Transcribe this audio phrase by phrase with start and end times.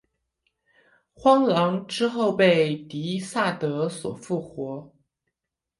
[1.13, 4.91] 荒狼之后被狄萨德所复活。